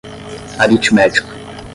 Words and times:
aritmético 0.63 1.23